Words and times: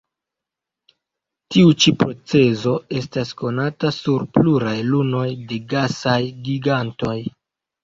Tiu 1.55 1.73
ĉi 1.83 1.93
procezo 2.03 2.73
estas 3.03 3.35
konata 3.43 3.93
sur 3.99 4.27
pluraj 4.39 4.75
lunoj 4.89 5.29
de 5.53 5.63
gasaj 5.77 6.19
gigantoj. 6.51 7.17